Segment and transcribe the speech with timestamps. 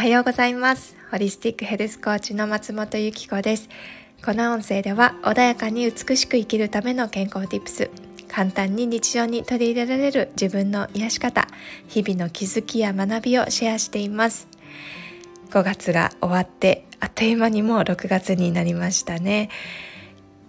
[0.00, 0.96] はようございます。
[1.10, 3.68] ホリスティックヘルスコーチの松本由紀子です。
[4.24, 7.90] この音声では穏やかに美しく生きるための健康 Tips
[8.26, 11.46] 簡単に日常に取り入れられる自分の癒し方。
[11.86, 14.48] 日々の気づきや学びをシェアしています。
[15.50, 19.50] 5月が終わってあっという間にもう6月になりましたね。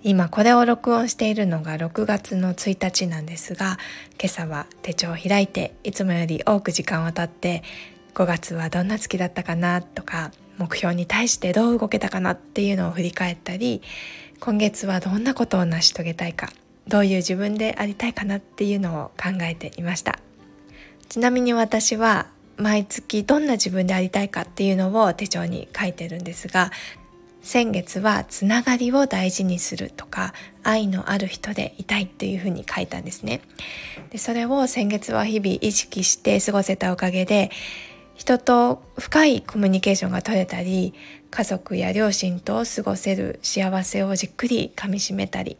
[0.01, 3.77] 今これを録音しているのが6月の1日なんですが
[4.17, 7.63] 今朝は手帳を開いていつもより多く時間を経って
[8.13, 13.81] 5月はどんな月だったかなとか目標に対してどう動けたかなっていうのを振り返ったり
[14.39, 16.49] 今月はどんなことを成し遂げたいか
[16.87, 20.19] どういう自分でありたいかなっていうのを考えていました。
[21.09, 26.71] ちなみに私は毎月どんな自分でありたいかっていうのを手帳に書いてるんですが
[27.41, 30.33] 先月はつながりを大事にするとか
[30.63, 33.41] 愛のある人でいたいっていうふうに書いたんですね。
[34.11, 37.49] でそれを先月は日々意識して過ごせたおかげで
[38.21, 40.93] 人と深いコミュニケーションが取れたり
[41.31, 45.57] 家族や両親と過ごせる幸せをじっくりかみしめたり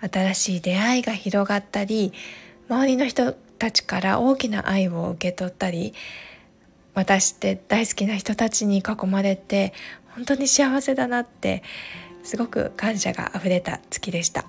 [0.00, 2.14] 新しい出会いが広がったり
[2.70, 5.92] 周りの人たちから大きな愛を受け取ったり
[6.94, 9.74] 私って大好きな人たちに囲まれて
[10.14, 11.62] 本当に幸せだなって
[12.22, 14.46] すごく感謝があふれた月でした。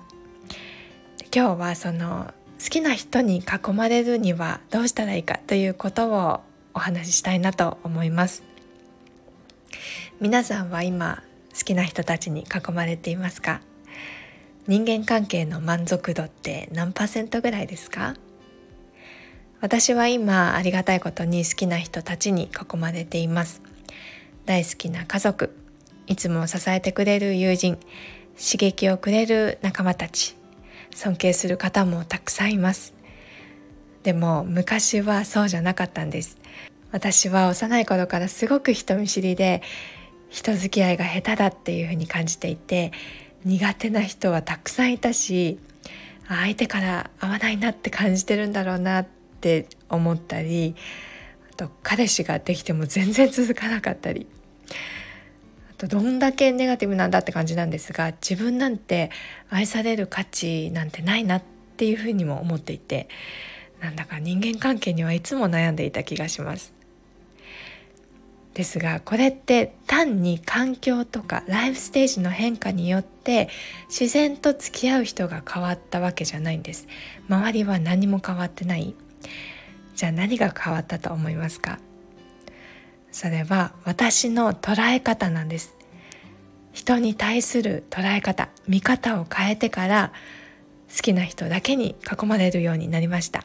[1.34, 6.40] 今日はその好きな人に囲まれるにはどうしたらいいかということを
[6.74, 8.42] お話ししたいなと思います。
[10.20, 11.22] 皆さんは今
[11.56, 13.60] 好きな人たちに囲まれていますか？
[14.66, 18.14] 人間関係の満足度って何パーセントぐらいですか？
[19.60, 23.62] 私は今ありがたいことに好きな人たちに囲まれています。
[24.44, 25.56] 大好きな家族
[26.06, 27.78] いつも支えてくれる友人
[28.36, 30.36] 刺激をくれる仲間たち
[30.94, 32.92] 尊敬する方もたくさんいます。
[34.02, 36.36] でも昔はそうじゃなかったんです。
[36.94, 39.62] 私は幼い頃からすごく人見知りで
[40.28, 42.92] 人付き合いが下手だっていうふうに感じていて
[43.44, 45.58] 苦手な人はたくさんいたし
[46.28, 49.06] 相手から合わないなって感じてるんだろうなっ
[49.40, 50.76] て思ったり
[51.52, 54.28] あと彼氏ができても全然続かなかったり
[55.72, 59.10] あとどんだけネガティブなんだって感じなんですが自分なんて
[59.50, 61.42] 愛される価値なんてないなっ
[61.76, 63.08] ていうふうにも思っていて
[63.80, 66.83] なんだか人間関係にはいつも悩んでいた気がします。
[68.54, 73.48] ですがこれって単に環境とかライフステージの変化によって
[73.88, 76.86] 自然と付き合う人が変わったわけじゃないんです。
[77.28, 78.94] 周りは何も変わってない。
[79.96, 81.78] じゃあ何が変わったと思いますか？
[83.10, 85.74] それは私の捉え方なんです。
[86.72, 90.12] 人に対する捉え方見方を変えてから
[90.94, 93.44] 好きな人だけに囲まれるようになりました。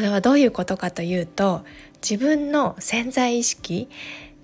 [0.00, 1.62] これはどういうことかというと
[2.00, 3.90] 自分の潜在意識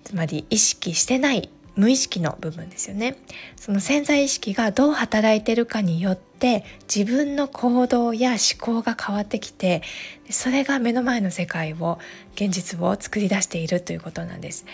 [0.04, 3.16] つまり意識してない無意識の部分ですよね。
[3.58, 6.62] その潜在意識がどう働いてるかによって
[6.94, 9.80] 自分の行動や思考が変わってきて
[10.28, 11.98] それが目の前の世界を
[12.34, 14.66] 現実を作り出しているということなんです。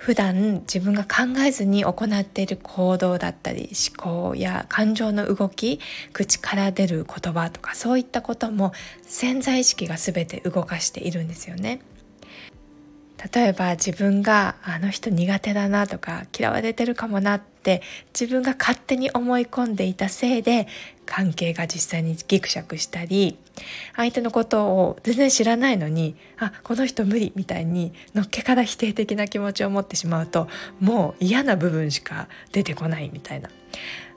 [0.00, 3.68] 普段自分が考えずに行っている行動だったり
[3.98, 5.78] 思考や感情の動き
[6.14, 8.72] 口から出る言葉とかそういったことも
[9.02, 11.82] 潜在意識が全て動かしているんですよね。
[13.34, 17.82] 例えば自分があの人苦手だなとか嫌われてるかもなって
[18.18, 20.66] 自分が勝手に思い込んでいたせいで
[21.04, 23.36] 関係が実際にギクシャクしたり
[23.94, 30.48] 相手のことを全然知らないのにあこの人無理みたいにのっけから否定的な気持ちを持ってしまうと
[30.80, 33.50] もう嫌な部分しか出てこないみたいな。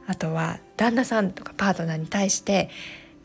[0.05, 2.69] あとは旦那さんとかパートナーに対して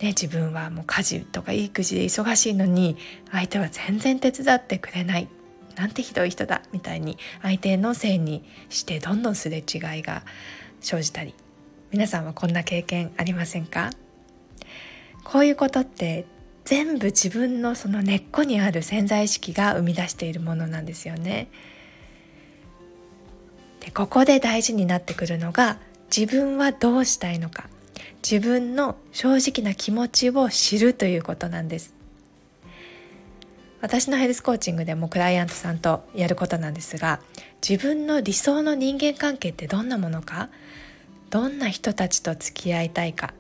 [0.01, 2.97] ね、自分はもう家事とか育児で忙しいのに
[3.33, 5.29] 相手は全然手伝ってくれない。
[5.79, 10.25] なんてひどい人だみたいに相手のせいにしてどんどんすれ違いが
[10.81, 11.35] 生じたり
[11.93, 13.91] 皆さんはこんな経験ありませんか？
[15.23, 16.27] こういうことって
[16.65, 21.49] 全部自分のその根っこにある潜在意識が生み出しているものなんですよね。
[23.81, 25.79] でここで大事になってくるのが
[26.15, 27.69] 自分はどうしたいのか
[28.29, 31.95] 自分の正直な気持ちを知るということなんです。
[33.81, 37.21] 私のヘルスコーチングでもクライアントさんとやることなんですが
[37.67, 40.49] 自分の理想の人間関係ってどんなものか？
[41.31, 43.35] どんな人たちと付き合いたいか？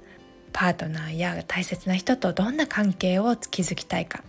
[0.52, 4.22] パートナーや大切な人とどんな関係を築きたいか？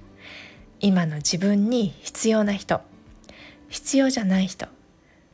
[0.79, 2.81] 今の自分に必要な人？
[3.69, 4.67] 必要じゃない人？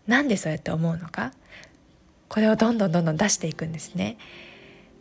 [0.08, 1.32] なんでそうやって思うのか？
[2.28, 4.18] これをどんどんどんどん出していくんですね。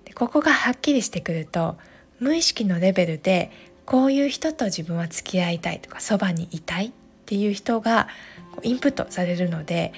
[0.05, 1.77] でここがはっきりしてくると
[2.21, 3.51] 無意識のレベルで
[3.87, 6.91] こういう人と自分は付き合いたいとかそばにいたいっ
[7.27, 8.09] ていう人が
[8.63, 9.93] インプットされるので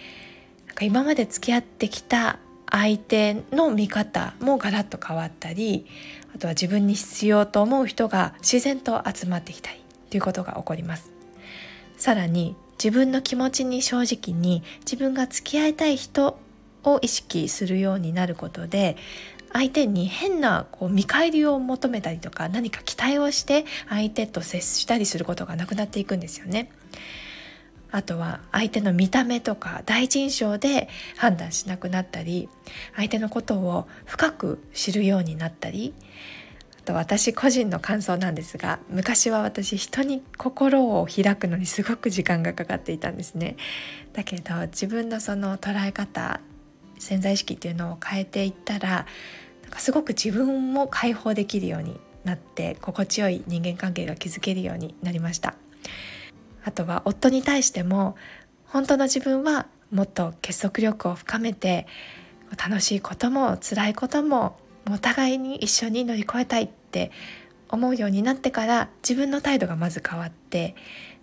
[0.66, 2.38] なんか今まで付き合ってきた
[2.70, 5.86] 相手の見方もガラッと変わったり
[6.34, 9.80] あとは自分に必要と思う人が自然と集まってきたり
[10.10, 11.12] ということが起こります。
[11.96, 16.38] さらに自分の気持ちに正直に自分が付き合いたい人
[16.86, 18.96] を意識するようになることで
[19.52, 26.70] 相手に変なこう見返りを求めたりとか何か期待をして相手と接したりすることがなくなっていくんですよね。
[27.90, 32.48] あとは相手の見た目とか第一印象で判断しなくなったり
[32.94, 35.94] 相手のことを深く知るようになったり
[36.80, 43.56] あと私個人の感想なんですが昔は私人に心を開くのにすごく時間がかかっていたんですね
[44.12, 46.40] だけど自分のその捉え方
[46.98, 49.06] 潜在意識っていうのを変えていったら
[49.62, 55.54] なんかすごく自分も解放できるようになって心地よい人間関係が築けるようになりました
[56.64, 58.16] あとは夫に対しても
[58.66, 61.86] 本当の自分はもっと結束力を深めて
[62.56, 64.58] 楽しいことも辛いことも
[64.90, 67.10] お互いに一緒に乗り越えたいって
[67.68, 70.74] 思うようになってから自分の態度がまず変わって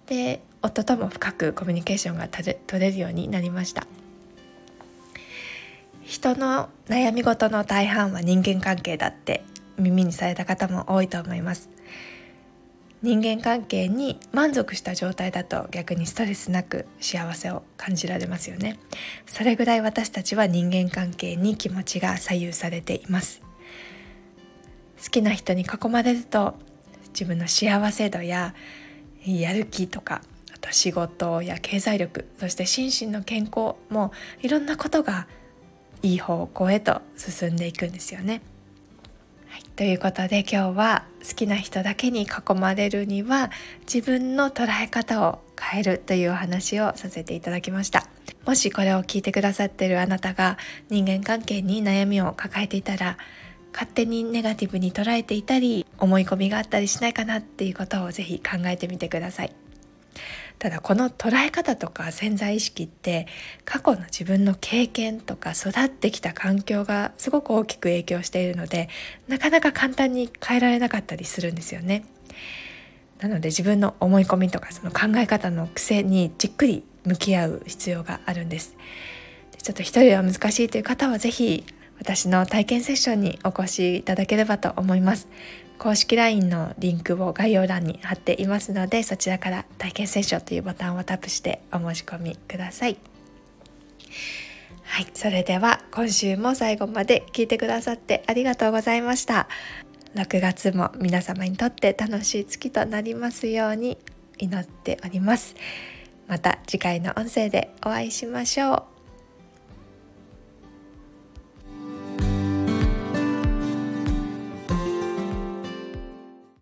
[0.06, 3.86] で夫とも深くコミュニケーションが取れるようになりました。
[6.04, 9.44] 人の悩み事の大半は人間関係だって
[9.78, 11.70] 耳にされた方も多いと思います。
[13.02, 18.80] 人間関係に満足した状態だと逆にストレスなく幸せを感じられますよね。
[19.26, 23.42] それぐらい私たちは人間関係に気持ちが左右されています。
[25.04, 26.56] 好きな人に囲まれると
[27.10, 28.54] 自分の幸せ度や
[29.26, 30.22] やる気とか
[30.54, 34.12] あと仕事や経済力そして心身の健康も
[34.42, 35.28] いろんなことが
[36.04, 38.42] いい方向へと進んでいくんですよね。
[39.48, 43.52] はい、ということで今日は好きな人だけに囲まれるには
[43.92, 48.08] 自分の捉え方を変えるというお話をさせていただきました。
[48.46, 50.58] もしこれを聞いてくださってるあなたが
[50.90, 53.18] 人間関係に悩みを抱えていたら
[53.72, 59.56] 勝手にネガティブに捉えていたり思い込みがあったりしないかなっていうことをぜひ考えてみてください。
[60.60, 63.28] ただこの捉え方とか潜在意識って
[63.66, 68.90] 過去の自分の経験とか育ってきた環境がすごく大きく影響しているので
[69.28, 72.06] なかなか簡単に変えられなかったりするんですよね。
[73.20, 78.76] なので自分の思い込みとかその考え方の癖にじっくり向き合う必要があるんです。
[79.62, 81.64] ちょっと一人は難しいという方は是非
[82.00, 85.30] 私の体験セッションにお越しいただければと思います。
[85.84, 92.96] 公式 LINE のリンクを概要欄に貼っていますのでそちらから体験セッションというボタンをタップしてお申し込みください。
[94.84, 99.50] はい、それでは今週も最後まで聞いてくださってありがとうございました。
[100.16, 103.98] 6月も皆様にとって楽しい月となりますように
[104.38, 105.54] 祈っております。
[106.30, 108.93] また次回の音声でお会いしましょう。